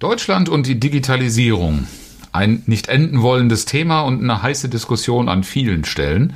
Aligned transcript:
Deutschland 0.00 0.48
und 0.48 0.66
die 0.66 0.80
Digitalisierung. 0.80 1.86
Ein 2.32 2.62
nicht 2.64 2.88
enden 2.88 3.20
wollendes 3.20 3.66
Thema 3.66 4.00
und 4.00 4.22
eine 4.22 4.42
heiße 4.42 4.70
Diskussion 4.70 5.28
an 5.28 5.44
vielen 5.44 5.84
Stellen 5.84 6.32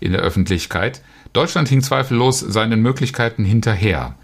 in 0.00 0.10
der 0.10 0.20
Öffentlichkeit. 0.20 1.00
Deutschland 1.32 1.68
hing 1.68 1.80
zweifellos 1.80 2.40
seinen 2.40 2.82
Möglichkeiten 2.82 3.44
hinterher. 3.44 4.16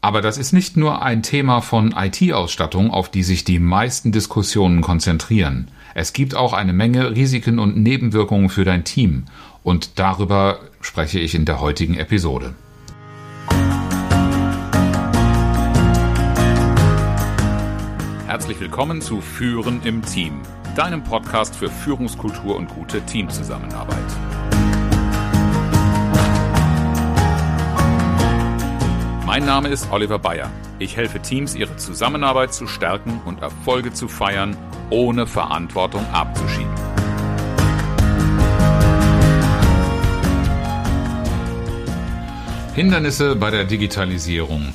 Aber 0.00 0.22
das 0.22 0.38
ist 0.38 0.52
nicht 0.52 0.78
nur 0.78 1.02
ein 1.02 1.22
Thema 1.22 1.60
von 1.60 1.94
IT-Ausstattung, 1.94 2.90
auf 2.90 3.10
die 3.10 3.24
sich 3.24 3.44
die 3.44 3.58
meisten 3.58 4.10
Diskussionen 4.10 4.80
konzentrieren. 4.80 5.68
Es 5.94 6.14
gibt 6.14 6.34
auch 6.34 6.54
eine 6.54 6.72
Menge 6.72 7.14
Risiken 7.14 7.58
und 7.58 7.76
Nebenwirkungen 7.76 8.48
für 8.48 8.64
dein 8.64 8.84
Team. 8.84 9.24
Und 9.62 9.98
darüber 9.98 10.60
spreche 10.80 11.18
ich 11.18 11.34
in 11.34 11.44
der 11.44 11.60
heutigen 11.60 11.94
Episode. 11.94 12.54
Herzlich 18.40 18.60
willkommen 18.60 19.02
zu 19.02 19.20
Führen 19.20 19.82
im 19.84 20.00
Team, 20.00 20.40
deinem 20.74 21.04
Podcast 21.04 21.54
für 21.54 21.68
Führungskultur 21.68 22.56
und 22.56 22.68
gute 22.68 23.02
Teamzusammenarbeit. 23.02 23.98
Mein 29.26 29.44
Name 29.44 29.68
ist 29.68 29.92
Oliver 29.92 30.18
Bayer. 30.18 30.50
Ich 30.78 30.96
helfe 30.96 31.20
Teams, 31.20 31.54
ihre 31.54 31.76
Zusammenarbeit 31.76 32.54
zu 32.54 32.66
stärken 32.66 33.20
und 33.26 33.42
Erfolge 33.42 33.92
zu 33.92 34.08
feiern, 34.08 34.56
ohne 34.88 35.26
Verantwortung 35.26 36.06
abzuschieben. 36.10 36.69
Hindernisse 42.80 43.36
bei 43.36 43.50
der 43.50 43.64
Digitalisierung. 43.64 44.72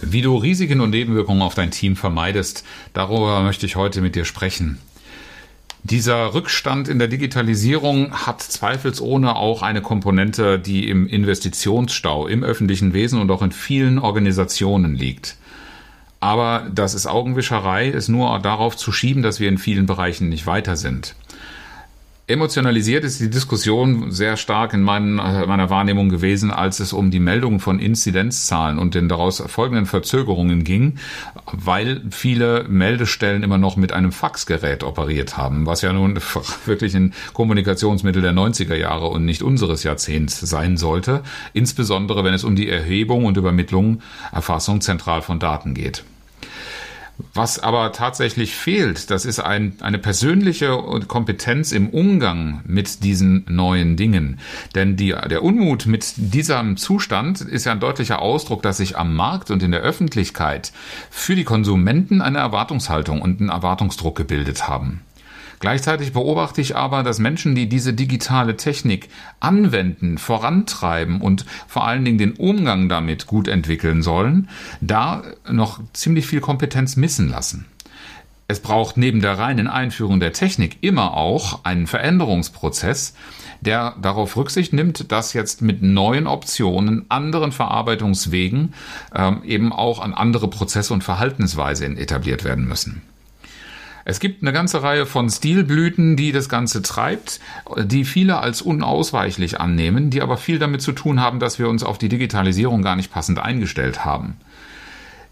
Wie 0.00 0.22
du 0.22 0.36
Risiken 0.36 0.80
und 0.80 0.90
Nebenwirkungen 0.90 1.42
auf 1.42 1.56
dein 1.56 1.72
Team 1.72 1.96
vermeidest, 1.96 2.64
darüber 2.92 3.42
möchte 3.42 3.66
ich 3.66 3.74
heute 3.74 4.00
mit 4.00 4.14
dir 4.14 4.24
sprechen. 4.24 4.78
Dieser 5.82 6.34
Rückstand 6.34 6.86
in 6.86 7.00
der 7.00 7.08
Digitalisierung 7.08 8.12
hat 8.12 8.42
zweifelsohne 8.42 9.34
auch 9.34 9.62
eine 9.62 9.82
Komponente, 9.82 10.60
die 10.60 10.88
im 10.88 11.08
Investitionsstau 11.08 12.28
im 12.28 12.44
öffentlichen 12.44 12.94
Wesen 12.94 13.20
und 13.20 13.28
auch 13.32 13.42
in 13.42 13.50
vielen 13.50 13.98
Organisationen 13.98 14.94
liegt. 14.94 15.34
Aber 16.20 16.70
das 16.72 16.94
ist 16.94 17.08
Augenwischerei, 17.08 17.88
es 17.88 18.06
nur 18.06 18.38
darauf 18.38 18.76
zu 18.76 18.92
schieben, 18.92 19.24
dass 19.24 19.40
wir 19.40 19.48
in 19.48 19.58
vielen 19.58 19.86
Bereichen 19.86 20.28
nicht 20.28 20.46
weiter 20.46 20.76
sind. 20.76 21.16
Emotionalisiert 22.30 23.04
ist 23.04 23.20
die 23.20 23.30
Diskussion 23.30 24.10
sehr 24.10 24.36
stark 24.36 24.74
in 24.74 24.82
meinen, 24.82 25.18
äh, 25.18 25.46
meiner 25.46 25.70
Wahrnehmung 25.70 26.10
gewesen, 26.10 26.50
als 26.50 26.78
es 26.78 26.92
um 26.92 27.10
die 27.10 27.20
Meldung 27.20 27.58
von 27.58 27.78
Inzidenzzahlen 27.78 28.78
und 28.78 28.94
den 28.94 29.08
daraus 29.08 29.42
folgenden 29.46 29.86
Verzögerungen 29.86 30.62
ging, 30.62 30.98
weil 31.52 32.02
viele 32.10 32.64
Meldestellen 32.68 33.42
immer 33.42 33.56
noch 33.56 33.76
mit 33.76 33.94
einem 33.94 34.12
Faxgerät 34.12 34.84
operiert 34.84 35.38
haben, 35.38 35.64
was 35.64 35.80
ja 35.80 35.90
nun 35.94 36.18
wirklich 36.66 36.94
ein 36.94 37.14
Kommunikationsmittel 37.32 38.20
der 38.20 38.34
90er 38.34 38.76
Jahre 38.76 39.06
und 39.06 39.24
nicht 39.24 39.42
unseres 39.42 39.82
Jahrzehnts 39.82 40.38
sein 40.38 40.76
sollte, 40.76 41.22
insbesondere 41.54 42.24
wenn 42.24 42.34
es 42.34 42.44
um 42.44 42.56
die 42.56 42.68
Erhebung 42.68 43.24
und 43.24 43.38
Übermittlung, 43.38 44.02
Erfassung 44.32 44.82
zentral 44.82 45.22
von 45.22 45.38
Daten 45.38 45.72
geht. 45.72 46.04
Was 47.34 47.58
aber 47.58 47.92
tatsächlich 47.92 48.54
fehlt, 48.54 49.10
das 49.10 49.24
ist 49.24 49.40
ein, 49.40 49.76
eine 49.80 49.98
persönliche 49.98 50.78
Kompetenz 51.08 51.72
im 51.72 51.90
Umgang 51.90 52.62
mit 52.64 53.02
diesen 53.02 53.44
neuen 53.48 53.96
Dingen. 53.96 54.38
Denn 54.76 54.96
die, 54.96 55.14
der 55.28 55.42
Unmut 55.42 55.86
mit 55.86 56.14
diesem 56.16 56.76
Zustand 56.76 57.40
ist 57.40 57.66
ja 57.66 57.72
ein 57.72 57.80
deutlicher 57.80 58.22
Ausdruck, 58.22 58.62
dass 58.62 58.76
sich 58.76 58.96
am 58.96 59.16
Markt 59.16 59.50
und 59.50 59.62
in 59.62 59.72
der 59.72 59.80
Öffentlichkeit 59.80 60.72
für 61.10 61.34
die 61.34 61.44
Konsumenten 61.44 62.22
eine 62.22 62.38
Erwartungshaltung 62.38 63.20
und 63.20 63.40
einen 63.40 63.50
Erwartungsdruck 63.50 64.16
gebildet 64.16 64.68
haben. 64.68 65.02
Gleichzeitig 65.60 66.12
beobachte 66.12 66.60
ich 66.60 66.76
aber, 66.76 67.02
dass 67.02 67.18
Menschen, 67.18 67.54
die 67.54 67.68
diese 67.68 67.92
digitale 67.92 68.56
Technik 68.56 69.08
anwenden, 69.40 70.18
vorantreiben 70.18 71.20
und 71.20 71.44
vor 71.66 71.86
allen 71.86 72.04
Dingen 72.04 72.18
den 72.18 72.32
Umgang 72.32 72.88
damit 72.88 73.26
gut 73.26 73.48
entwickeln 73.48 74.02
sollen, 74.02 74.48
da 74.80 75.22
noch 75.50 75.80
ziemlich 75.92 76.26
viel 76.26 76.40
Kompetenz 76.40 76.96
missen 76.96 77.28
lassen. 77.28 77.66
Es 78.50 78.60
braucht 78.60 78.96
neben 78.96 79.20
der 79.20 79.38
reinen 79.38 79.66
Einführung 79.66 80.20
der 80.20 80.32
Technik 80.32 80.78
immer 80.80 81.14
auch 81.14 81.66
einen 81.66 81.86
Veränderungsprozess, 81.86 83.14
der 83.60 83.94
darauf 84.00 84.38
Rücksicht 84.38 84.72
nimmt, 84.72 85.12
dass 85.12 85.34
jetzt 85.34 85.60
mit 85.60 85.82
neuen 85.82 86.26
Optionen, 86.26 87.04
anderen 87.10 87.52
Verarbeitungswegen 87.52 88.72
ähm, 89.14 89.42
eben 89.44 89.70
auch 89.70 90.00
an 90.00 90.14
andere 90.14 90.48
Prozesse 90.48 90.94
und 90.94 91.04
Verhaltensweisen 91.04 91.98
etabliert 91.98 92.42
werden 92.44 92.66
müssen. 92.66 93.02
Es 94.10 94.20
gibt 94.20 94.42
eine 94.42 94.54
ganze 94.54 94.82
Reihe 94.82 95.04
von 95.04 95.28
Stilblüten, 95.28 96.16
die 96.16 96.32
das 96.32 96.48
Ganze 96.48 96.80
treibt, 96.80 97.40
die 97.76 98.06
viele 98.06 98.38
als 98.38 98.62
unausweichlich 98.62 99.60
annehmen, 99.60 100.08
die 100.08 100.22
aber 100.22 100.38
viel 100.38 100.58
damit 100.58 100.80
zu 100.80 100.92
tun 100.92 101.20
haben, 101.20 101.40
dass 101.40 101.58
wir 101.58 101.68
uns 101.68 101.82
auf 101.82 101.98
die 101.98 102.08
Digitalisierung 102.08 102.80
gar 102.80 102.96
nicht 102.96 103.12
passend 103.12 103.38
eingestellt 103.38 104.06
haben. 104.06 104.38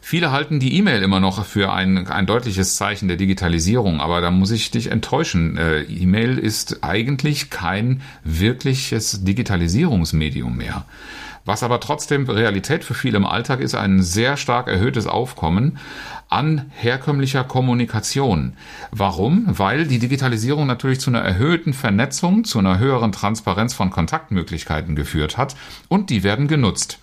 Viele 0.02 0.30
halten 0.30 0.60
die 0.60 0.76
E-Mail 0.76 1.02
immer 1.02 1.20
noch 1.20 1.46
für 1.46 1.72
ein, 1.72 2.06
ein 2.06 2.26
deutliches 2.26 2.76
Zeichen 2.76 3.08
der 3.08 3.16
Digitalisierung, 3.16 3.98
aber 4.02 4.20
da 4.20 4.30
muss 4.30 4.50
ich 4.50 4.70
dich 4.70 4.90
enttäuschen. 4.90 5.56
Äh, 5.56 5.80
E-Mail 5.84 6.36
ist 6.36 6.84
eigentlich 6.84 7.48
kein 7.48 8.02
wirkliches 8.24 9.24
Digitalisierungsmedium 9.24 10.54
mehr. 10.54 10.84
Was 11.46 11.62
aber 11.62 11.78
trotzdem 11.78 12.28
Realität 12.28 12.84
für 12.84 12.94
viele 12.94 13.16
im 13.16 13.24
Alltag 13.24 13.60
ist, 13.60 13.76
ein 13.76 14.02
sehr 14.02 14.36
stark 14.36 14.66
erhöhtes 14.66 15.06
Aufkommen 15.06 15.78
an 16.28 16.72
herkömmlicher 16.74 17.44
Kommunikation. 17.44 18.54
Warum? 18.90 19.44
Weil 19.46 19.86
die 19.86 20.00
Digitalisierung 20.00 20.66
natürlich 20.66 20.98
zu 20.98 21.08
einer 21.08 21.20
erhöhten 21.20 21.72
Vernetzung, 21.72 22.42
zu 22.42 22.58
einer 22.58 22.80
höheren 22.80 23.12
Transparenz 23.12 23.74
von 23.74 23.90
Kontaktmöglichkeiten 23.90 24.96
geführt 24.96 25.38
hat 25.38 25.54
und 25.88 26.10
die 26.10 26.24
werden 26.24 26.48
genutzt. 26.48 26.98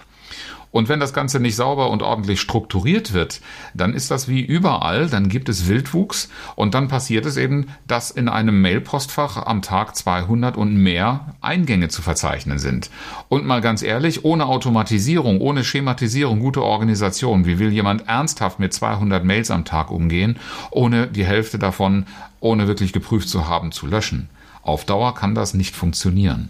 Und 0.73 0.89
wenn 0.89 0.99
das 0.99 1.13
Ganze 1.13 1.39
nicht 1.39 1.55
sauber 1.55 1.91
und 1.91 2.01
ordentlich 2.01 2.41
strukturiert 2.41 3.13
wird, 3.13 3.41
dann 3.75 3.93
ist 3.93 4.09
das 4.09 4.27
wie 4.27 4.41
überall, 4.41 5.07
dann 5.07 5.29
gibt 5.29 5.47
es 5.47 5.67
Wildwuchs 5.67 6.29
und 6.55 6.73
dann 6.73 6.87
passiert 6.87 7.27
es 7.27 7.37
eben, 7.37 7.67
dass 7.87 8.09
in 8.09 8.27
einem 8.27 8.59
Mailpostfach 8.59 9.37
am 9.45 9.61
Tag 9.61 9.95
200 9.95 10.57
und 10.57 10.75
mehr 10.75 11.35
Eingänge 11.41 11.89
zu 11.89 12.01
verzeichnen 12.01 12.57
sind. 12.57 12.89
Und 13.29 13.45
mal 13.45 13.61
ganz 13.61 13.83
ehrlich, 13.83 14.25
ohne 14.25 14.47
Automatisierung, 14.47 15.41
ohne 15.41 15.63
Schematisierung, 15.63 16.39
gute 16.39 16.63
Organisation, 16.63 17.45
wie 17.45 17.59
will 17.59 17.71
jemand 17.71 18.07
ernsthaft 18.07 18.57
mit 18.57 18.73
200 18.73 19.23
Mails 19.23 19.51
am 19.51 19.65
Tag 19.65 19.91
umgehen, 19.91 20.39
ohne 20.71 21.05
die 21.05 21.25
Hälfte 21.25 21.59
davon, 21.59 22.07
ohne 22.39 22.67
wirklich 22.67 22.93
geprüft 22.93 23.29
zu 23.29 23.47
haben, 23.47 23.71
zu 23.71 23.85
löschen? 23.85 24.27
Auf 24.63 24.85
Dauer 24.85 25.13
kann 25.13 25.35
das 25.35 25.53
nicht 25.53 25.75
funktionieren. 25.75 26.49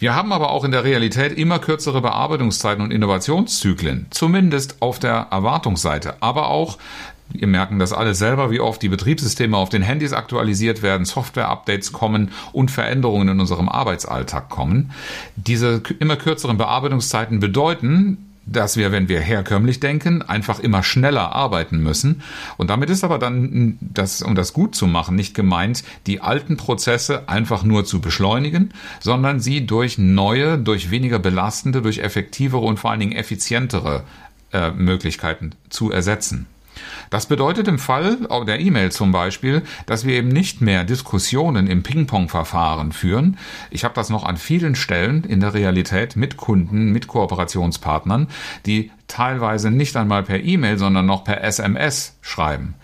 Wir 0.00 0.14
haben 0.14 0.32
aber 0.32 0.50
auch 0.50 0.64
in 0.64 0.70
der 0.70 0.82
Realität 0.82 1.36
immer 1.36 1.58
kürzere 1.58 2.00
Bearbeitungszeiten 2.00 2.82
und 2.82 2.90
Innovationszyklen, 2.90 4.06
zumindest 4.08 4.80
auf 4.80 4.98
der 4.98 5.28
Erwartungsseite, 5.30 6.14
aber 6.20 6.48
auch 6.48 6.78
wir 7.32 7.46
merken 7.46 7.78
das 7.78 7.92
alle 7.92 8.14
selber, 8.14 8.50
wie 8.50 8.60
oft 8.60 8.82
die 8.82 8.88
Betriebssysteme 8.88 9.56
auf 9.56 9.68
den 9.68 9.82
Handys 9.82 10.12
aktualisiert 10.12 10.82
werden, 10.82 11.04
Software-Updates 11.04 11.92
kommen 11.92 12.32
und 12.52 12.70
Veränderungen 12.70 13.28
in 13.28 13.40
unserem 13.40 13.68
Arbeitsalltag 13.68 14.48
kommen. 14.48 14.90
Diese 15.36 15.82
immer 16.00 16.16
kürzeren 16.16 16.56
Bearbeitungszeiten 16.56 17.38
bedeuten, 17.38 18.29
dass 18.50 18.76
wir, 18.76 18.92
wenn 18.92 19.08
wir 19.08 19.20
herkömmlich 19.20 19.80
denken, 19.80 20.22
einfach 20.22 20.58
immer 20.58 20.82
schneller 20.82 21.32
arbeiten 21.32 21.78
müssen. 21.82 22.22
Und 22.56 22.68
damit 22.68 22.90
ist 22.90 23.04
aber 23.04 23.18
dann, 23.18 23.78
das, 23.80 24.22
um 24.22 24.34
das 24.34 24.52
gut 24.52 24.74
zu 24.74 24.86
machen, 24.86 25.14
nicht 25.14 25.34
gemeint, 25.34 25.84
die 26.06 26.20
alten 26.20 26.56
Prozesse 26.56 27.28
einfach 27.28 27.62
nur 27.62 27.84
zu 27.84 28.00
beschleunigen, 28.00 28.72
sondern 28.98 29.40
sie 29.40 29.66
durch 29.66 29.98
neue, 29.98 30.58
durch 30.58 30.90
weniger 30.90 31.18
belastende, 31.18 31.80
durch 31.80 31.98
effektivere 31.98 32.62
und 32.62 32.78
vor 32.78 32.90
allen 32.90 33.00
Dingen 33.00 33.12
effizientere 33.12 34.02
äh, 34.52 34.70
Möglichkeiten 34.72 35.52
zu 35.68 35.92
ersetzen. 35.92 36.46
Das 37.10 37.26
bedeutet 37.26 37.68
im 37.68 37.78
Fall 37.78 38.18
der 38.46 38.60
E-Mail 38.60 38.92
zum 38.92 39.12
Beispiel, 39.12 39.62
dass 39.86 40.04
wir 40.04 40.14
eben 40.14 40.28
nicht 40.28 40.60
mehr 40.60 40.84
Diskussionen 40.84 41.66
im 41.66 41.82
Ping-Pong-Verfahren 41.82 42.92
führen. 42.92 43.38
Ich 43.70 43.84
habe 43.84 43.94
das 43.94 44.10
noch 44.10 44.24
an 44.24 44.36
vielen 44.36 44.74
Stellen 44.74 45.24
in 45.24 45.40
der 45.40 45.54
Realität 45.54 46.16
mit 46.16 46.36
Kunden, 46.36 46.92
mit 46.92 47.08
Kooperationspartnern, 47.08 48.28
die 48.66 48.90
teilweise 49.08 49.70
nicht 49.70 49.96
einmal 49.96 50.22
per 50.22 50.42
E-Mail, 50.42 50.78
sondern 50.78 51.06
noch 51.06 51.24
per 51.24 51.42
SMS 51.42 52.16
schreiben. 52.20 52.74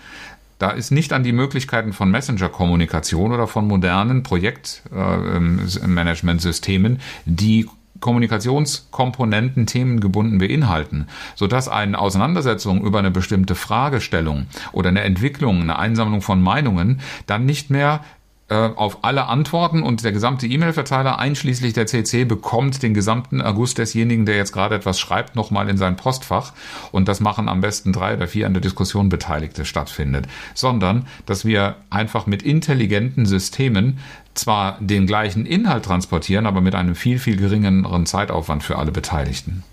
Da 0.59 0.71
ist 0.71 0.91
nicht 0.91 1.13
an 1.13 1.23
die 1.23 1.33
Möglichkeiten 1.33 1.93
von 1.93 2.11
Messenger-Kommunikation 2.11 3.33
oder 3.33 3.47
von 3.47 3.69
modernen 3.69 4.23
Projektmanagementsystemen, 4.23 6.97
äh, 6.97 7.01
die 7.27 7.69
Kommunikationskomponenten 8.01 9.67
themengebunden 9.67 10.39
beinhalten, 10.39 11.07
sodass 11.35 11.69
eine 11.69 11.99
Auseinandersetzung 11.99 12.83
über 12.83 12.99
eine 12.99 13.11
bestimmte 13.11 13.55
Fragestellung 13.55 14.47
oder 14.73 14.89
eine 14.89 15.03
Entwicklung, 15.03 15.61
eine 15.61 15.79
Einsammlung 15.79 16.23
von 16.23 16.43
Meinungen 16.43 17.01
dann 17.27 17.47
nicht 17.47 17.71
mehr 17.71 18.01
auf 18.49 19.03
alle 19.03 19.27
Antworten 19.27 19.83
und 19.83 20.05
der 20.05 20.13
gesamte 20.13 20.47
E-Mail-Verteiler 20.47 21.19
einschließlich 21.19 21.73
der 21.73 21.87
CC 21.87 22.25
bekommt 22.25 22.81
den 22.83 22.95
gesamten 22.95 23.43
August 23.43 23.79
desjenigen, 23.79 24.25
der 24.25 24.37
jetzt 24.37 24.53
gerade 24.53 24.77
etwas 24.77 25.01
schreibt, 25.01 25.35
nochmal 25.35 25.69
in 25.69 25.77
sein 25.77 25.97
Postfach 25.97 26.53
und 26.93 27.09
das 27.09 27.19
machen 27.19 27.49
am 27.49 27.61
besten 27.61 27.93
drei 27.93 28.15
oder 28.15 28.29
vier 28.29 28.47
an 28.47 28.55
der 28.55 28.61
Diskussion 28.61 29.09
Beteiligte 29.09 29.65
stattfindet, 29.65 30.29
sondern 30.55 31.07
dass 31.27 31.45
wir 31.45 31.77
einfach 31.91 32.27
mit 32.27 32.45
intelligenten 32.45 33.27
Systemen 33.27 33.99
zwar 34.35 34.79
den 34.81 35.09
gleichen 35.09 35.45
Inhalt 35.45 35.85
transportieren, 35.85 36.47
aber 36.47 36.61
mit 36.61 36.77
einem 36.77 36.95
viel, 36.95 37.19
viel 37.19 37.37
geringeren 37.37 38.07
Zeitaufwand 38.07 38.63
für 38.63 38.79
alle 38.79 38.93
Beteiligten. 38.93 39.65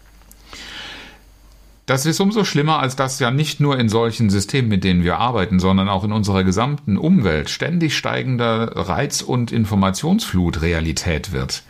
Das 1.86 2.06
ist 2.06 2.22
umso 2.22 2.46
schlimmer, 2.46 2.80
als 2.80 2.96
dass 2.96 3.20
ja 3.20 3.30
nicht 3.30 3.60
nur 3.60 3.78
in 3.78 3.90
solchen 3.90 4.30
Systemen, 4.30 4.70
mit 4.70 4.86
denen 4.86 5.04
wir 5.04 5.18
arbeiten, 5.18 5.60
sondern 5.60 5.90
auch 5.90 6.06
in 6.06 6.14
unserer 6.14 6.46
gesamten 6.46 6.98
Umwelt 6.98 7.50
ständig 7.50 7.98
steigender 7.98 8.72
Reiz- 8.74 9.22
und 9.22 9.52
Informationsflut 9.52 10.62
Realität 10.62 11.34
wird. 11.34 11.64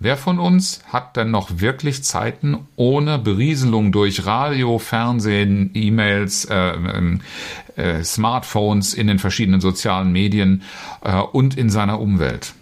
Wer 0.00 0.16
von 0.16 0.40
uns 0.40 0.80
hat 0.88 1.16
denn 1.16 1.30
noch 1.30 1.60
wirklich 1.60 2.02
Zeiten 2.02 2.66
ohne 2.74 3.16
Berieselung 3.18 3.92
durch 3.92 4.26
Radio, 4.26 4.78
Fernsehen, 4.80 5.70
E-Mails, 5.74 6.46
äh, 6.46 6.72
ähm, 6.72 7.20
äh, 7.76 8.02
Smartphones 8.02 8.92
in 8.92 9.06
den 9.06 9.20
verschiedenen 9.20 9.60
sozialen 9.60 10.10
Medien 10.10 10.62
äh, 11.04 11.16
und 11.16 11.56
in 11.56 11.70
seiner 11.70 12.00
Umwelt? 12.00 12.54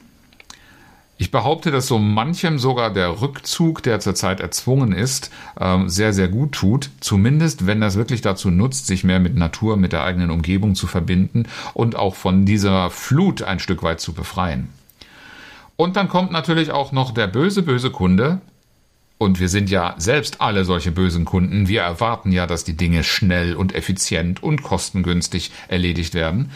Ich 1.22 1.30
behaupte, 1.30 1.70
dass 1.70 1.86
so 1.86 2.00
manchem 2.00 2.58
sogar 2.58 2.92
der 2.92 3.20
Rückzug, 3.20 3.80
der 3.84 4.00
zurzeit 4.00 4.40
erzwungen 4.40 4.90
ist, 4.90 5.30
ähm, 5.60 5.88
sehr, 5.88 6.12
sehr 6.12 6.26
gut 6.26 6.50
tut. 6.50 6.90
Zumindest, 6.98 7.64
wenn 7.64 7.80
das 7.80 7.94
wirklich 7.94 8.22
dazu 8.22 8.50
nutzt, 8.50 8.88
sich 8.88 9.04
mehr 9.04 9.20
mit 9.20 9.36
Natur, 9.36 9.76
mit 9.76 9.92
der 9.92 10.02
eigenen 10.02 10.32
Umgebung 10.32 10.74
zu 10.74 10.88
verbinden 10.88 11.44
und 11.74 11.94
auch 11.94 12.16
von 12.16 12.44
dieser 12.44 12.90
Flut 12.90 13.44
ein 13.44 13.60
Stück 13.60 13.84
weit 13.84 14.00
zu 14.00 14.14
befreien. 14.14 14.70
Und 15.76 15.94
dann 15.94 16.08
kommt 16.08 16.32
natürlich 16.32 16.72
auch 16.72 16.90
noch 16.90 17.12
der 17.14 17.28
böse, 17.28 17.62
böse 17.62 17.92
Kunde. 17.92 18.40
Und 19.16 19.38
wir 19.38 19.48
sind 19.48 19.70
ja 19.70 19.94
selbst 19.98 20.40
alle 20.40 20.64
solche 20.64 20.90
bösen 20.90 21.24
Kunden. 21.24 21.68
Wir 21.68 21.82
erwarten 21.82 22.32
ja, 22.32 22.48
dass 22.48 22.64
die 22.64 22.76
Dinge 22.76 23.04
schnell 23.04 23.54
und 23.54 23.76
effizient 23.76 24.42
und 24.42 24.64
kostengünstig 24.64 25.52
erledigt 25.68 26.14
werden. 26.14 26.50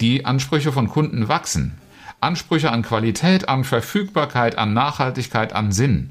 Die 0.00 0.24
Ansprüche 0.24 0.72
von 0.72 0.88
Kunden 0.88 1.28
wachsen. 1.28 1.74
Ansprüche 2.20 2.70
an 2.70 2.82
Qualität, 2.82 3.48
an 3.48 3.64
Verfügbarkeit, 3.64 4.58
an 4.58 4.72
Nachhaltigkeit, 4.72 5.52
an 5.52 5.72
Sinn. 5.72 6.10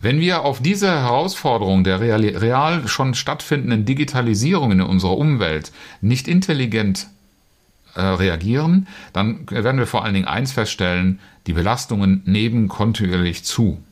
Wenn 0.00 0.20
wir 0.20 0.42
auf 0.42 0.62
diese 0.62 0.88
Herausforderung 0.88 1.82
der 1.82 2.00
real, 2.00 2.86
schon 2.86 3.14
stattfindenden 3.14 3.84
Digitalisierung 3.84 4.70
in 4.70 4.80
unserer 4.80 5.16
Umwelt 5.18 5.72
nicht 6.00 6.28
intelligent 6.28 7.08
äh, 7.94 8.02
reagieren, 8.02 8.86
dann 9.12 9.50
werden 9.50 9.78
wir 9.78 9.88
vor 9.88 10.04
allen 10.04 10.14
Dingen 10.14 10.28
eins 10.28 10.52
feststellen, 10.52 11.18
die 11.48 11.52
Belastungen 11.52 12.22
nehmen 12.26 12.68
kontinuierlich 12.68 13.42
zu. 13.42 13.82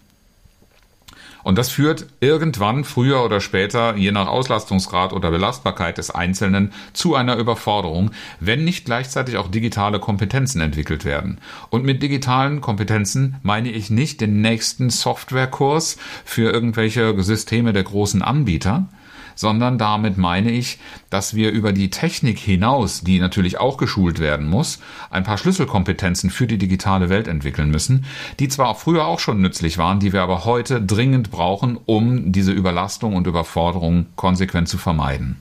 Und 1.46 1.58
das 1.58 1.70
führt 1.70 2.06
irgendwann, 2.18 2.82
früher 2.82 3.24
oder 3.24 3.40
später, 3.40 3.94
je 3.94 4.10
nach 4.10 4.26
Auslastungsgrad 4.26 5.12
oder 5.12 5.30
Belastbarkeit 5.30 5.96
des 5.96 6.10
Einzelnen, 6.10 6.72
zu 6.92 7.14
einer 7.14 7.36
Überforderung, 7.36 8.10
wenn 8.40 8.64
nicht 8.64 8.84
gleichzeitig 8.84 9.36
auch 9.36 9.46
digitale 9.46 10.00
Kompetenzen 10.00 10.60
entwickelt 10.60 11.04
werden. 11.04 11.38
Und 11.70 11.84
mit 11.84 12.02
digitalen 12.02 12.60
Kompetenzen 12.60 13.36
meine 13.44 13.70
ich 13.70 13.90
nicht 13.90 14.20
den 14.20 14.40
nächsten 14.40 14.90
Softwarekurs 14.90 15.98
für 16.24 16.50
irgendwelche 16.50 17.14
Systeme 17.22 17.72
der 17.72 17.84
großen 17.84 18.22
Anbieter, 18.22 18.88
sondern 19.36 19.78
damit 19.78 20.18
meine 20.18 20.50
ich, 20.50 20.80
dass 21.08 21.34
wir 21.34 21.52
über 21.52 21.72
die 21.72 21.90
Technik 21.90 22.40
hinaus, 22.40 23.02
die 23.02 23.20
natürlich 23.20 23.58
auch 23.58 23.76
geschult 23.76 24.18
werden 24.18 24.48
muss, 24.48 24.80
ein 25.10 25.22
paar 25.22 25.38
Schlüsselkompetenzen 25.38 26.30
für 26.30 26.48
die 26.48 26.58
digitale 26.58 27.08
Welt 27.08 27.28
entwickeln 27.28 27.70
müssen, 27.70 28.04
die 28.40 28.48
zwar 28.48 28.74
früher 28.74 29.06
auch 29.06 29.20
schon 29.20 29.40
nützlich 29.40 29.78
waren, 29.78 30.00
die 30.00 30.12
wir 30.12 30.22
aber 30.22 30.44
heute 30.44 30.82
dringend 30.82 31.30
brauchen, 31.30 31.78
um 31.86 32.32
diese 32.32 32.50
Überlastung 32.50 33.14
und 33.14 33.28
Überforderung 33.28 34.06
konsequent 34.16 34.68
zu 34.68 34.78
vermeiden. 34.78 35.36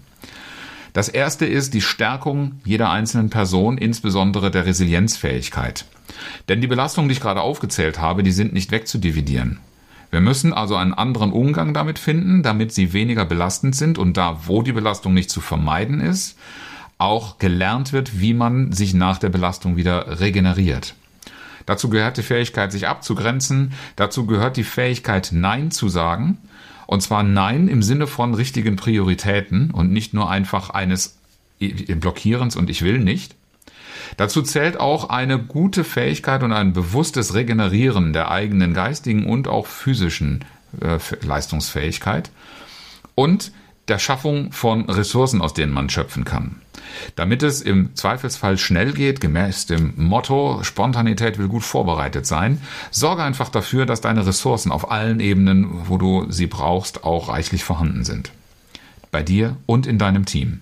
Das 0.93 1.09
erste 1.09 1.45
ist 1.45 1.73
die 1.73 1.81
Stärkung 1.81 2.61
jeder 2.63 2.89
einzelnen 2.89 3.29
Person, 3.29 3.77
insbesondere 3.77 4.49
der 4.49 4.65
Resilienzfähigkeit. 4.65 5.85
Denn 6.47 6.61
die 6.61 6.67
Belastungen, 6.67 7.09
die 7.09 7.13
ich 7.13 7.19
gerade 7.19 7.41
aufgezählt 7.41 7.99
habe, 7.99 8.23
die 8.23 8.31
sind 8.31 8.53
nicht 8.53 8.71
wegzudividieren. 8.71 9.59
Wir 10.11 10.21
müssen 10.21 10.53
also 10.53 10.75
einen 10.75 10.93
anderen 10.93 11.31
Umgang 11.31 11.73
damit 11.73 11.99
finden, 11.99 12.43
damit 12.43 12.71
sie 12.73 12.93
weniger 12.93 13.25
belastend 13.25 13.75
sind 13.75 13.97
und 13.97 14.17
da, 14.17 14.41
wo 14.45 14.61
die 14.61 14.71
Belastung 14.71 15.13
nicht 15.13 15.29
zu 15.29 15.41
vermeiden 15.41 15.99
ist, 15.99 16.37
auch 16.97 17.37
gelernt 17.37 17.91
wird, 17.93 18.21
wie 18.21 18.33
man 18.33 18.71
sich 18.71 18.93
nach 18.93 19.17
der 19.17 19.29
Belastung 19.29 19.75
wieder 19.75 20.19
regeneriert. 20.19 20.95
Dazu 21.65 21.89
gehört 21.89 22.17
die 22.17 22.23
Fähigkeit, 22.23 22.71
sich 22.71 22.87
abzugrenzen. 22.87 23.73
Dazu 23.95 24.25
gehört 24.25 24.57
die 24.57 24.63
Fähigkeit, 24.63 25.29
Nein 25.31 25.71
zu 25.71 25.89
sagen. 25.89 26.37
Und 26.87 27.01
zwar 27.01 27.23
Nein 27.23 27.67
im 27.67 27.81
Sinne 27.81 28.05
von 28.05 28.35
richtigen 28.35 28.75
Prioritäten 28.75 29.71
und 29.71 29.91
nicht 29.91 30.13
nur 30.13 30.29
einfach 30.29 30.69
eines 30.69 31.17
Blockierens 31.59 32.55
und 32.55 32.69
ich 32.69 32.83
will 32.83 32.99
nicht. 32.99 33.35
Dazu 34.17 34.41
zählt 34.41 34.79
auch 34.79 35.09
eine 35.09 35.39
gute 35.39 35.83
Fähigkeit 35.83 36.43
und 36.43 36.51
ein 36.51 36.73
bewusstes 36.73 37.33
Regenerieren 37.33 38.13
der 38.13 38.31
eigenen 38.31 38.73
geistigen 38.73 39.25
und 39.25 39.47
auch 39.47 39.67
physischen 39.67 40.45
äh, 40.81 40.97
Leistungsfähigkeit 41.25 42.31
und 43.15 43.51
der 43.87 43.99
Schaffung 43.99 44.51
von 44.51 44.89
Ressourcen, 44.89 45.41
aus 45.41 45.53
denen 45.53 45.71
man 45.71 45.89
schöpfen 45.89 46.25
kann. 46.25 46.61
Damit 47.15 47.43
es 47.43 47.61
im 47.61 47.95
Zweifelsfall 47.95 48.57
schnell 48.57 48.93
geht, 48.93 49.21
gemäß 49.21 49.67
dem 49.67 49.93
Motto 49.95 50.63
Spontanität 50.63 51.37
will 51.37 51.47
gut 51.47 51.63
vorbereitet 51.63 52.25
sein, 52.25 52.61
sorge 52.91 53.23
einfach 53.23 53.49
dafür, 53.49 53.85
dass 53.85 54.01
deine 54.01 54.25
Ressourcen 54.25 54.71
auf 54.71 54.91
allen 54.91 55.19
Ebenen, 55.19 55.87
wo 55.87 55.97
du 55.97 56.31
sie 56.31 56.47
brauchst, 56.47 57.03
auch 57.03 57.29
reichlich 57.29 57.63
vorhanden 57.63 58.03
sind. 58.03 58.31
Bei 59.11 59.23
dir 59.23 59.55
und 59.65 59.87
in 59.87 59.97
deinem 59.97 60.25
Team. 60.25 60.61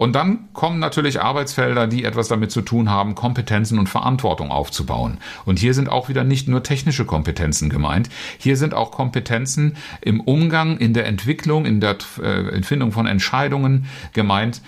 Und 0.00 0.14
dann 0.14 0.48
kommen 0.54 0.78
natürlich 0.78 1.20
Arbeitsfelder, 1.20 1.86
die 1.86 2.04
etwas 2.04 2.28
damit 2.28 2.50
zu 2.50 2.62
tun 2.62 2.88
haben, 2.88 3.14
Kompetenzen 3.14 3.78
und 3.78 3.86
Verantwortung 3.86 4.50
aufzubauen. 4.50 5.18
Und 5.44 5.58
hier 5.58 5.74
sind 5.74 5.90
auch 5.90 6.08
wieder 6.08 6.24
nicht 6.24 6.48
nur 6.48 6.62
technische 6.62 7.04
Kompetenzen 7.04 7.68
gemeint. 7.68 8.08
Hier 8.38 8.56
sind 8.56 8.72
auch 8.72 8.92
Kompetenzen 8.92 9.76
im 10.00 10.20
Umgang, 10.20 10.78
in 10.78 10.94
der 10.94 11.04
Entwicklung, 11.04 11.66
in 11.66 11.82
der 11.82 11.98
äh, 12.22 12.62
Findung 12.62 12.92
von 12.92 13.06
Entscheidungen 13.06 13.88
gemeint. 14.14 14.62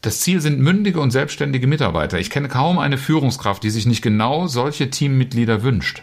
Das 0.00 0.20
Ziel 0.20 0.40
sind 0.40 0.58
mündige 0.58 0.98
und 0.98 1.12
selbstständige 1.12 1.68
Mitarbeiter. 1.68 2.18
Ich 2.18 2.30
kenne 2.30 2.48
kaum 2.48 2.80
eine 2.80 2.98
Führungskraft, 2.98 3.62
die 3.62 3.70
sich 3.70 3.86
nicht 3.86 4.02
genau 4.02 4.48
solche 4.48 4.90
Teammitglieder 4.90 5.62
wünscht 5.62 6.02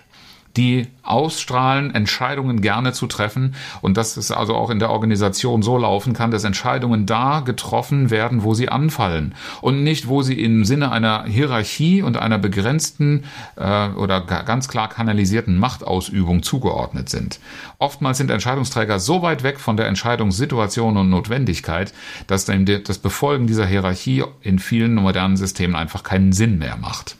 die 0.58 0.88
ausstrahlen, 1.02 1.94
Entscheidungen 1.94 2.62
gerne 2.62 2.94
zu 2.94 3.08
treffen 3.08 3.56
und 3.82 3.98
dass 3.98 4.18
es 4.18 4.32
also 4.32 4.56
auch 4.56 4.70
in 4.70 4.80
der 4.80 4.92
Organisation 4.92 5.62
so 5.62 5.78
laufen 5.78 6.14
kann, 6.14 6.32
dass 6.32 6.44
Entscheidungen 6.44 7.06
da 7.06 7.42
getroffen 7.42 8.10
werden, 8.10 8.44
wo 8.44 8.54
sie 8.54 8.70
anfallen 8.70 9.36
und 9.62 9.84
nicht, 9.84 10.08
wo 10.08 10.22
sie 10.22 10.40
im 10.40 10.64
Sinne 10.64 10.92
einer 10.92 11.26
Hierarchie 11.26 12.02
und 12.02 12.18
einer 12.18 12.38
begrenzten 12.38 13.24
äh, 13.56 13.90
oder 13.90 14.22
ganz 14.22 14.68
klar 14.68 14.90
kanalisierten 14.90 15.58
Machtausübung 15.58 16.44
zugeordnet 16.44 17.10
sind. 17.10 17.40
Oftmals 17.80 18.20
sind 18.20 18.32
Entscheidungsträger 18.32 19.00
so 19.00 19.22
weit 19.22 19.44
weg 19.44 19.60
von 19.60 19.76
der 19.76 19.88
Entscheidungssituation 19.88 20.98
und 20.98 21.10
Notwendigkeit, 21.10 21.94
dass 22.28 22.46
das 22.46 22.98
Befolgen 23.00 23.48
dieser 23.48 23.66
Hierarchie 23.66 24.24
in 24.42 24.60
vielen 24.60 24.96
modernen 24.96 25.38
Systemen 25.38 25.76
einfach 25.76 26.04
keinen 26.04 26.32
Sinn 26.32 26.60
mehr 26.60 26.78
macht. 26.78 27.18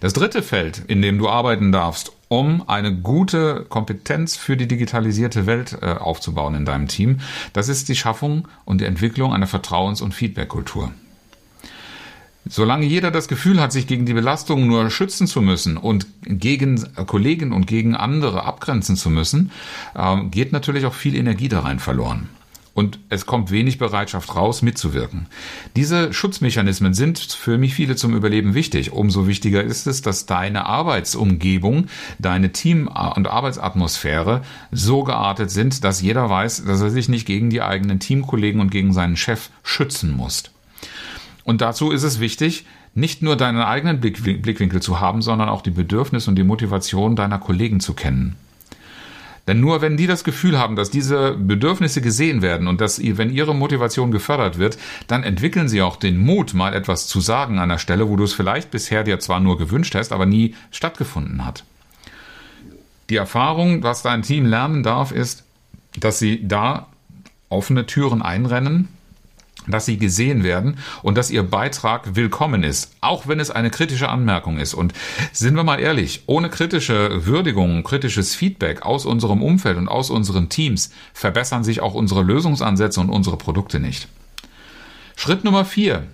Das 0.00 0.12
dritte 0.12 0.42
Feld, 0.42 0.82
in 0.88 1.02
dem 1.02 1.18
du 1.18 1.28
arbeiten 1.28 1.72
darfst, 1.72 2.12
um 2.28 2.68
eine 2.68 2.94
gute 2.94 3.64
Kompetenz 3.68 4.36
für 4.36 4.56
die 4.56 4.68
digitalisierte 4.68 5.46
Welt 5.46 5.78
äh, 5.80 5.92
aufzubauen 5.92 6.54
in 6.54 6.64
deinem 6.64 6.88
Team, 6.88 7.18
das 7.52 7.68
ist 7.68 7.88
die 7.88 7.96
Schaffung 7.96 8.48
und 8.64 8.80
die 8.80 8.84
Entwicklung 8.84 9.32
einer 9.32 9.46
Vertrauens- 9.46 10.02
und 10.02 10.12
Feedbackkultur. 10.12 10.92
Solange 12.48 12.86
jeder 12.86 13.10
das 13.10 13.26
Gefühl 13.26 13.60
hat, 13.60 13.72
sich 13.72 13.88
gegen 13.88 14.06
die 14.06 14.12
Belastung 14.12 14.68
nur 14.68 14.88
schützen 14.90 15.26
zu 15.26 15.40
müssen 15.40 15.76
und 15.76 16.06
gegen 16.22 16.80
Kollegen 17.06 17.52
und 17.52 17.66
gegen 17.66 17.96
andere 17.96 18.44
abgrenzen 18.44 18.96
zu 18.96 19.10
müssen, 19.10 19.50
äh, 19.94 20.16
geht 20.24 20.52
natürlich 20.52 20.86
auch 20.86 20.94
viel 20.94 21.16
Energie 21.16 21.48
da 21.48 21.60
rein 21.60 21.78
verloren 21.78 22.28
und 22.76 22.98
es 23.08 23.24
kommt 23.24 23.50
wenig 23.50 23.78
Bereitschaft 23.78 24.36
raus, 24.36 24.60
mitzuwirken. 24.60 25.28
Diese 25.76 26.12
Schutzmechanismen 26.12 26.92
sind 26.92 27.18
für 27.18 27.56
mich 27.56 27.74
viele 27.74 27.96
zum 27.96 28.14
Überleben 28.14 28.54
wichtig. 28.54 28.92
Umso 28.92 29.26
wichtiger 29.26 29.64
ist 29.64 29.86
es, 29.86 30.02
dass 30.02 30.26
deine 30.26 30.66
Arbeitsumgebung, 30.66 31.86
deine 32.18 32.52
Team- 32.52 32.86
und 32.86 33.28
Arbeitsatmosphäre 33.28 34.42
so 34.72 35.04
geartet 35.04 35.50
sind, 35.50 35.84
dass 35.84 36.02
jeder 36.02 36.28
weiß, 36.28 36.66
dass 36.66 36.82
er 36.82 36.90
sich 36.90 37.08
nicht 37.08 37.26
gegen 37.26 37.48
die 37.48 37.62
eigenen 37.62 37.98
Teamkollegen 37.98 38.60
und 38.60 38.70
gegen 38.70 38.92
seinen 38.92 39.16
Chef 39.16 39.48
schützen 39.62 40.14
muss. 40.14 40.44
Und 41.44 41.62
dazu 41.62 41.90
ist 41.90 42.02
es 42.02 42.20
wichtig, 42.20 42.66
nicht 42.94 43.22
nur 43.22 43.36
deinen 43.36 43.62
eigenen 43.62 44.00
Blickwinkel 44.00 44.82
zu 44.82 45.00
haben, 45.00 45.22
sondern 45.22 45.48
auch 45.48 45.62
die 45.62 45.70
Bedürfnisse 45.70 46.28
und 46.28 46.36
die 46.36 46.44
Motivation 46.44 47.16
deiner 47.16 47.38
Kollegen 47.38 47.80
zu 47.80 47.94
kennen. 47.94 48.36
Denn 49.46 49.60
nur 49.60 49.80
wenn 49.80 49.96
die 49.96 50.08
das 50.08 50.24
Gefühl 50.24 50.58
haben, 50.58 50.74
dass 50.74 50.90
diese 50.90 51.34
Bedürfnisse 51.34 52.00
gesehen 52.00 52.42
werden 52.42 52.66
und 52.66 52.80
dass, 52.80 53.00
wenn 53.00 53.30
ihre 53.30 53.54
Motivation 53.54 54.10
gefördert 54.10 54.58
wird, 54.58 54.76
dann 55.06 55.22
entwickeln 55.22 55.68
sie 55.68 55.82
auch 55.82 55.96
den 55.96 56.18
Mut, 56.18 56.52
mal 56.52 56.74
etwas 56.74 57.06
zu 57.06 57.20
sagen 57.20 57.58
an 57.58 57.68
der 57.68 57.78
Stelle, 57.78 58.08
wo 58.08 58.16
du 58.16 58.24
es 58.24 58.34
vielleicht 58.34 58.70
bisher 58.70 59.04
dir 59.04 59.20
zwar 59.20 59.38
nur 59.38 59.56
gewünscht 59.56 59.94
hast, 59.94 60.12
aber 60.12 60.26
nie 60.26 60.54
stattgefunden 60.72 61.44
hat. 61.44 61.64
Die 63.08 63.16
Erfahrung, 63.16 63.84
was 63.84 64.02
dein 64.02 64.22
Team 64.22 64.46
lernen 64.46 64.82
darf, 64.82 65.12
ist, 65.12 65.44
dass 65.96 66.18
sie 66.18 66.46
da 66.46 66.88
offene 67.48 67.86
Türen 67.86 68.22
einrennen, 68.22 68.88
dass 69.66 69.86
sie 69.86 69.98
gesehen 69.98 70.44
werden 70.44 70.78
und 71.02 71.16
dass 71.16 71.30
ihr 71.30 71.42
Beitrag 71.42 72.16
willkommen 72.16 72.62
ist, 72.62 72.92
auch 73.00 73.26
wenn 73.26 73.40
es 73.40 73.50
eine 73.50 73.70
kritische 73.70 74.08
Anmerkung 74.08 74.58
ist. 74.58 74.74
Und 74.74 74.92
sind 75.32 75.56
wir 75.56 75.64
mal 75.64 75.80
ehrlich, 75.80 76.22
ohne 76.26 76.50
kritische 76.50 77.26
Würdigung, 77.26 77.82
kritisches 77.84 78.34
Feedback 78.34 78.82
aus 78.82 79.06
unserem 79.06 79.42
Umfeld 79.42 79.76
und 79.76 79.88
aus 79.88 80.10
unseren 80.10 80.48
Teams 80.48 80.90
verbessern 81.12 81.64
sich 81.64 81.80
auch 81.80 81.94
unsere 81.94 82.22
Lösungsansätze 82.22 83.00
und 83.00 83.10
unsere 83.10 83.36
Produkte 83.36 83.80
nicht. 83.80 84.08
Schritt 85.16 85.44
Nummer 85.44 85.64
vier. 85.64 86.04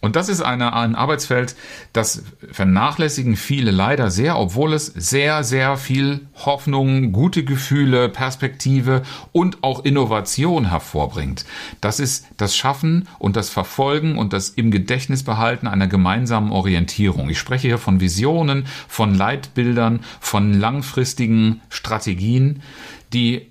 Und 0.00 0.16
das 0.16 0.30
ist 0.30 0.40
eine, 0.40 0.72
ein 0.72 0.94
Arbeitsfeld, 0.94 1.54
das 1.92 2.22
vernachlässigen 2.50 3.36
viele 3.36 3.70
leider 3.70 4.10
sehr, 4.10 4.38
obwohl 4.38 4.72
es 4.72 4.86
sehr, 4.86 5.44
sehr 5.44 5.76
viel 5.76 6.26
Hoffnung, 6.36 7.12
gute 7.12 7.44
Gefühle, 7.44 8.08
Perspektive 8.08 9.02
und 9.32 9.62
auch 9.62 9.84
Innovation 9.84 10.70
hervorbringt. 10.70 11.44
Das 11.82 12.00
ist 12.00 12.26
das 12.38 12.56
Schaffen 12.56 13.08
und 13.18 13.36
das 13.36 13.50
Verfolgen 13.50 14.16
und 14.16 14.32
das 14.32 14.48
im 14.48 14.70
Gedächtnis 14.70 15.22
behalten 15.22 15.66
einer 15.66 15.86
gemeinsamen 15.86 16.50
Orientierung. 16.50 17.28
Ich 17.28 17.38
spreche 17.38 17.68
hier 17.68 17.78
von 17.78 18.00
Visionen, 18.00 18.64
von 18.88 19.14
Leitbildern, 19.14 20.00
von 20.18 20.58
langfristigen 20.58 21.60
Strategien, 21.68 22.62
die 23.12 23.49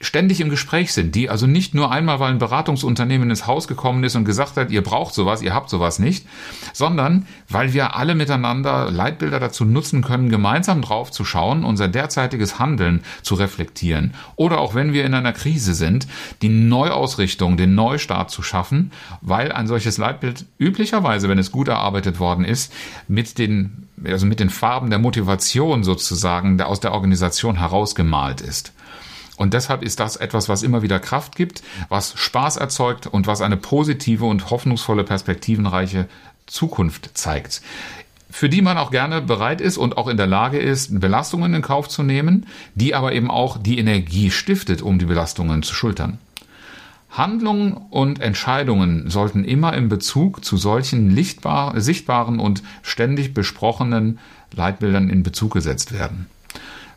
ständig 0.00 0.40
im 0.40 0.48
Gespräch 0.48 0.94
sind, 0.94 1.14
die 1.14 1.28
also 1.28 1.46
nicht 1.46 1.74
nur 1.74 1.92
einmal, 1.92 2.20
weil 2.20 2.32
ein 2.32 2.38
Beratungsunternehmen 2.38 3.28
ins 3.28 3.46
Haus 3.46 3.68
gekommen 3.68 4.02
ist 4.02 4.16
und 4.16 4.24
gesagt 4.24 4.56
hat, 4.56 4.70
ihr 4.70 4.82
braucht 4.82 5.12
sowas, 5.12 5.42
ihr 5.42 5.54
habt 5.54 5.68
sowas 5.68 5.98
nicht, 5.98 6.26
sondern 6.72 7.26
weil 7.50 7.74
wir 7.74 7.96
alle 7.96 8.14
miteinander 8.14 8.90
Leitbilder 8.90 9.38
dazu 9.38 9.66
nutzen 9.66 10.02
können, 10.02 10.30
gemeinsam 10.30 10.80
drauf 10.80 11.10
zu 11.10 11.24
schauen, 11.24 11.64
unser 11.64 11.86
derzeitiges 11.86 12.58
Handeln 12.58 13.02
zu 13.20 13.34
reflektieren 13.34 14.14
oder 14.36 14.60
auch 14.60 14.74
wenn 14.74 14.94
wir 14.94 15.04
in 15.04 15.12
einer 15.12 15.34
Krise 15.34 15.74
sind, 15.74 16.06
die 16.40 16.48
Neuausrichtung, 16.48 17.58
den 17.58 17.74
Neustart 17.74 18.30
zu 18.30 18.42
schaffen, 18.42 18.92
weil 19.20 19.52
ein 19.52 19.66
solches 19.66 19.98
Leitbild 19.98 20.46
üblicherweise, 20.58 21.28
wenn 21.28 21.38
es 21.38 21.52
gut 21.52 21.68
erarbeitet 21.68 22.18
worden 22.18 22.46
ist, 22.46 22.72
mit 23.06 23.36
den 23.38 23.86
also 24.02 24.24
mit 24.24 24.40
den 24.40 24.48
Farben 24.48 24.88
der 24.88 24.98
Motivation 24.98 25.84
sozusagen 25.84 26.58
aus 26.62 26.80
der 26.80 26.92
Organisation 26.92 27.58
herausgemalt 27.58 28.40
ist. 28.40 28.72
Und 29.40 29.54
deshalb 29.54 29.82
ist 29.82 30.00
das 30.00 30.16
etwas, 30.16 30.50
was 30.50 30.62
immer 30.62 30.82
wieder 30.82 31.00
Kraft 31.00 31.34
gibt, 31.34 31.62
was 31.88 32.12
Spaß 32.14 32.58
erzeugt 32.58 33.06
und 33.06 33.26
was 33.26 33.40
eine 33.40 33.56
positive 33.56 34.26
und 34.26 34.50
hoffnungsvolle, 34.50 35.02
perspektivenreiche 35.02 36.08
Zukunft 36.46 37.12
zeigt 37.14 37.62
für 38.32 38.48
die 38.48 38.62
man 38.62 38.78
auch 38.78 38.92
gerne 38.92 39.20
bereit 39.20 39.60
ist 39.60 39.76
und 39.76 39.98
auch 39.98 40.06
in 40.06 40.16
der 40.16 40.28
Lage 40.28 40.58
ist, 40.58 41.00
Belastungen 41.00 41.52
in 41.52 41.62
Kauf 41.62 41.88
zu 41.88 42.04
nehmen, 42.04 42.46
die 42.76 42.94
aber 42.94 43.12
eben 43.12 43.28
auch 43.28 43.58
die 43.58 43.76
Energie 43.76 44.30
stiftet, 44.30 44.82
um 44.82 45.00
die 45.00 45.06
Belastungen 45.06 45.64
zu 45.64 45.74
schultern. 45.74 46.18
Handlungen 47.10 47.72
und 47.72 48.20
Entscheidungen 48.20 49.10
sollten 49.10 49.42
immer 49.42 49.74
in 49.74 49.88
Bezug 49.88 50.44
zu 50.44 50.56
solchen 50.58 51.12
sichtbaren 51.16 52.38
und 52.38 52.62
ständig 52.82 53.34
besprochenen 53.34 54.20
Leitbildern 54.52 55.10
in 55.10 55.24
Bezug 55.24 55.52
gesetzt 55.54 55.92
werden. 55.92 56.28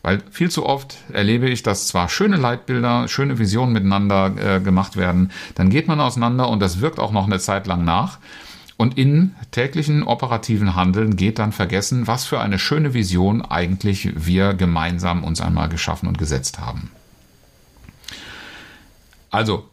Weil 0.03 0.21
viel 0.29 0.51
zu 0.51 0.65
oft 0.65 0.97
erlebe 1.13 1.49
ich, 1.49 1.63
dass 1.63 1.87
zwar 1.87 2.09
schöne 2.09 2.35
Leitbilder, 2.35 3.07
schöne 3.07 3.39
Visionen 3.39 3.71
miteinander 3.71 4.33
äh, 4.37 4.59
gemacht 4.59 4.97
werden, 4.97 5.31
dann 5.55 5.69
geht 5.69 5.87
man 5.87 6.01
auseinander 6.01 6.49
und 6.49 6.59
das 6.59 6.81
wirkt 6.81 6.99
auch 6.99 7.13
noch 7.13 7.25
eine 7.25 7.39
Zeit 7.39 7.67
lang 7.67 7.85
nach. 7.85 8.19
Und 8.75 8.97
in 8.97 9.33
täglichen 9.51 10.03
operativen 10.03 10.75
Handeln 10.75 11.15
geht 11.15 11.39
dann 11.39 11.53
vergessen, 11.53 12.05
was 12.05 12.25
für 12.25 12.41
eine 12.41 12.59
schöne 12.59 12.93
Vision 12.93 13.41
eigentlich 13.41 14.09
wir 14.15 14.53
gemeinsam 14.53 15.23
uns 15.23 15.39
einmal 15.39 15.69
geschaffen 15.69 16.09
und 16.09 16.17
gesetzt 16.17 16.59
haben. 16.59 16.91
Also 19.31 19.69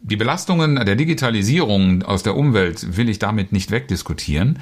die 0.00 0.16
Belastungen 0.16 0.76
der 0.76 0.94
Digitalisierung 0.94 2.04
aus 2.04 2.22
der 2.22 2.36
Umwelt 2.36 2.96
will 2.96 3.08
ich 3.08 3.18
damit 3.18 3.52
nicht 3.52 3.72
wegdiskutieren, 3.72 4.60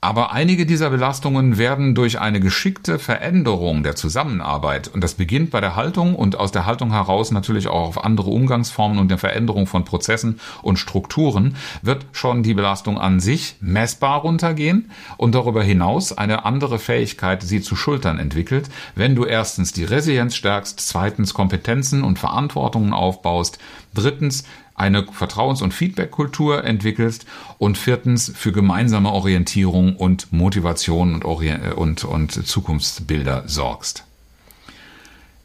aber 0.00 0.32
einige 0.32 0.64
dieser 0.64 0.88
Belastungen 0.88 1.58
werden 1.58 1.94
durch 1.94 2.18
eine 2.20 2.40
geschickte 2.40 2.98
Veränderung 2.98 3.82
der 3.82 3.96
Zusammenarbeit, 3.96 4.88
und 4.88 5.04
das 5.04 5.14
beginnt 5.14 5.50
bei 5.50 5.60
der 5.60 5.76
Haltung 5.76 6.14
und 6.14 6.36
aus 6.36 6.52
der 6.52 6.64
Haltung 6.64 6.90
heraus 6.90 7.30
natürlich 7.32 7.68
auch 7.68 7.88
auf 7.88 8.04
andere 8.04 8.30
Umgangsformen 8.30 8.98
und 8.98 9.10
der 9.10 9.18
Veränderung 9.18 9.66
von 9.66 9.84
Prozessen 9.84 10.40
und 10.62 10.78
Strukturen, 10.78 11.56
wird 11.82 12.06
schon 12.12 12.42
die 12.42 12.54
Belastung 12.54 12.98
an 12.98 13.20
sich 13.20 13.56
messbar 13.60 14.22
runtergehen 14.22 14.90
und 15.18 15.34
darüber 15.34 15.62
hinaus 15.62 16.16
eine 16.16 16.46
andere 16.46 16.78
Fähigkeit, 16.78 17.42
sie 17.42 17.60
zu 17.60 17.76
schultern, 17.76 18.18
entwickelt, 18.18 18.70
wenn 18.94 19.14
du 19.14 19.24
erstens 19.24 19.72
die 19.72 19.84
Resilienz 19.84 20.34
stärkst, 20.34 20.80
zweitens 20.80 21.34
Kompetenzen 21.34 22.04
und 22.04 22.18
Verantwortungen 22.18 22.94
aufbaust, 22.94 23.58
drittens 23.94 24.44
eine 24.78 25.02
Vertrauens- 25.02 25.62
und 25.62 25.74
Feedback-Kultur 25.74 26.64
entwickelst 26.64 27.26
und 27.58 27.76
viertens 27.78 28.32
für 28.34 28.52
gemeinsame 28.52 29.10
Orientierung 29.10 29.96
und 29.96 30.32
Motivation 30.32 31.14
und, 31.14 31.24
Orient 31.24 31.74
und, 31.74 32.04
und 32.04 32.46
Zukunftsbilder 32.46 33.44
sorgst. 33.46 34.04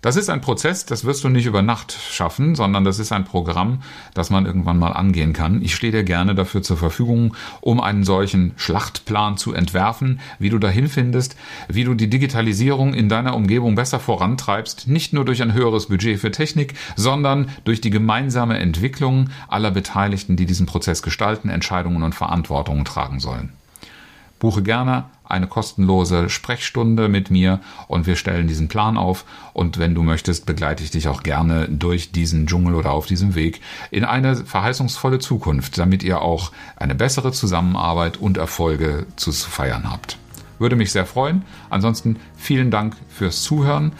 Das 0.03 0.17
ist 0.17 0.29
ein 0.29 0.41
Prozess, 0.41 0.85
das 0.85 1.05
wirst 1.05 1.23
du 1.23 1.29
nicht 1.29 1.45
über 1.45 1.61
Nacht 1.61 1.93
schaffen, 1.93 2.55
sondern 2.55 2.83
das 2.83 2.99
ist 2.99 3.13
ein 3.13 3.23
Programm, 3.23 3.81
das 4.13 4.29
man 4.29 4.45
irgendwann 4.45 4.77
mal 4.77 4.91
angehen 4.91 5.31
kann. 5.31 5.61
Ich 5.61 5.73
stehe 5.75 5.93
dir 5.93 6.03
gerne 6.03 6.35
dafür 6.35 6.61
zur 6.61 6.75
Verfügung, 6.75 7.37
um 7.61 7.79
einen 7.79 8.03
solchen 8.03 8.51
Schlachtplan 8.57 9.37
zu 9.37 9.53
entwerfen, 9.53 10.19
wie 10.39 10.49
du 10.49 10.59
dahin 10.59 10.89
findest, 10.89 11.37
wie 11.69 11.85
du 11.85 11.93
die 11.93 12.09
Digitalisierung 12.09 12.93
in 12.93 13.07
deiner 13.07 13.33
Umgebung 13.33 13.75
besser 13.75 14.01
vorantreibst, 14.01 14.89
nicht 14.89 15.13
nur 15.13 15.23
durch 15.23 15.41
ein 15.41 15.53
höheres 15.53 15.85
Budget 15.85 16.19
für 16.19 16.31
Technik, 16.31 16.73
sondern 16.97 17.47
durch 17.63 17.79
die 17.79 17.89
gemeinsame 17.89 18.57
Entwicklung 18.57 19.29
aller 19.47 19.71
Beteiligten, 19.71 20.35
die 20.35 20.45
diesen 20.45 20.65
Prozess 20.65 21.01
gestalten, 21.01 21.47
Entscheidungen 21.47 22.03
und 22.03 22.13
Verantwortungen 22.13 22.83
tragen 22.83 23.21
sollen. 23.21 23.53
Buche 24.43 24.61
gerne 24.61 25.05
eine 25.23 25.47
kostenlose 25.47 26.29
Sprechstunde 26.29 27.07
mit 27.07 27.31
mir 27.31 27.61
und 27.87 28.07
wir 28.07 28.17
stellen 28.17 28.45
diesen 28.45 28.67
Plan 28.67 28.97
auf. 28.97 29.23
Und 29.53 29.79
wenn 29.79 29.95
du 29.95 30.03
möchtest, 30.03 30.45
begleite 30.45 30.83
ich 30.83 30.91
dich 30.91 31.07
auch 31.07 31.23
gerne 31.23 31.69
durch 31.69 32.11
diesen 32.11 32.45
Dschungel 32.45 32.75
oder 32.75 32.91
auf 32.91 33.05
diesem 33.05 33.35
Weg 33.35 33.61
in 33.89 34.03
eine 34.03 34.35
verheißungsvolle 34.35 35.19
Zukunft, 35.19 35.77
damit 35.77 36.03
ihr 36.03 36.21
auch 36.21 36.51
eine 36.75 36.93
bessere 36.93 37.31
Zusammenarbeit 37.31 38.17
und 38.17 38.35
Erfolge 38.35 39.05
zu 39.15 39.31
feiern 39.31 39.89
habt. 39.89 40.17
Würde 40.59 40.75
mich 40.75 40.91
sehr 40.91 41.05
freuen. 41.05 41.43
Ansonsten 41.69 42.17
vielen 42.35 42.69
Dank 42.69 42.97
fürs 43.07 43.43
Zuhören. 43.43 43.93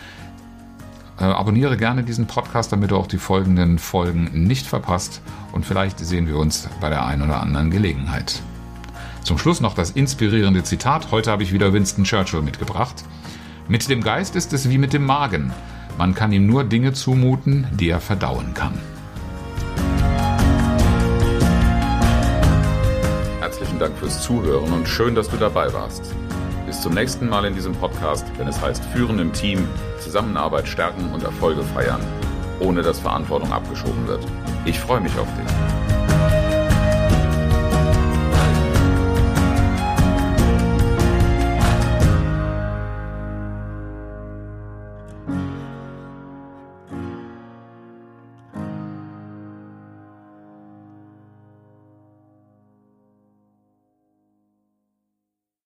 Äh, 1.20 1.24
abonniere 1.24 1.78
gerne 1.78 2.04
diesen 2.04 2.28
Podcast, 2.28 2.74
damit 2.74 2.92
du 2.92 2.98
auch 2.98 3.08
die 3.08 3.18
folgenden 3.18 3.80
Folgen 3.80 4.30
nicht 4.46 4.68
verpasst. 4.68 5.22
Und 5.54 5.66
vielleicht 5.66 6.00
sehen 6.00 6.28
wir 6.28 6.38
uns 6.38 6.68
bei 6.82 6.90
der 6.90 7.06
einen 7.06 7.22
oder 7.22 7.42
anderen 7.42 7.72
Gelegenheit. 7.72 8.44
Zum 9.24 9.38
Schluss 9.38 9.62
noch 9.62 9.74
das 9.74 9.92
inspirierende 9.92 10.64
Zitat. 10.64 11.12
Heute 11.12 11.32
habe 11.32 11.44
ich 11.44 11.54
wieder 11.54 11.72
Winston 11.72 12.04
Churchill 12.04 12.42
mitgebracht. 12.42 13.06
Mit 13.70 13.90
dem 13.90 14.02
Geist 14.02 14.36
ist 14.36 14.52
es 14.52 14.70
wie 14.70 14.78
mit 14.78 14.92
dem 14.92 15.06
Magen. 15.06 15.54
Man 15.98 16.14
kann 16.14 16.34
ihm 16.34 16.46
nur 16.46 16.66
Dinge 16.66 16.92
zumuten, 16.92 17.66
die 17.72 17.90
er 17.90 18.02
verdauen 18.02 18.54
kann. 18.54 18.74
Herzlichen 23.40 23.80
Dank 23.80 23.98
fürs 23.98 24.22
Zuhören 24.22 24.74
und 24.74 24.90
schön, 24.90 25.16
dass 25.16 25.30
du 25.30 25.38
dabei 25.38 25.72
warst. 25.72 26.14
Bis 26.66 26.82
zum 26.82 26.94
nächsten 26.94 27.30
Mal 27.30 27.46
in 27.46 27.56
diesem 27.56 27.74
Podcast, 27.74 28.26
wenn 28.38 28.48
es 28.50 28.60
heißt 28.60 28.84
Führen 28.86 29.20
im 29.20 29.32
Team, 29.32 29.68
Zusammenarbeit 30.02 30.68
stärken 30.68 31.14
und 31.14 31.24
Erfolge 31.24 31.64
feiern, 31.64 32.02
ohne 32.60 32.82
dass 32.82 33.00
Verantwortung 33.00 33.54
abgeschoben 33.54 34.06
wird. 34.06 34.26
Ich 34.66 34.80
freue 34.80 35.00
mich 35.00 35.18
auf 35.18 35.28
dich. 35.38 35.83